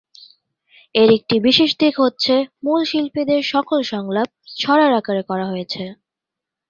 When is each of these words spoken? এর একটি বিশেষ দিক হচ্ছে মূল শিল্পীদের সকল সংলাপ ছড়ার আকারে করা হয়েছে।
এর 0.95 1.09
একটি 1.17 1.35
বিশেষ 1.47 1.69
দিক 1.79 1.95
হচ্ছে 2.03 2.33
মূল 2.63 2.81
শিল্পীদের 2.85 3.41
সকল 3.53 3.79
সংলাপ 3.91 4.29
ছড়ার 4.55 4.91
আকারে 4.93 5.23
করা 5.29 5.45
হয়েছে। 5.47 5.83